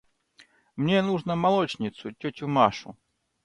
–Мне 0.79 1.03
нужно 1.03 1.35
молочницу, 1.35 2.11
тетю 2.19 2.47
Машу. 2.47 2.97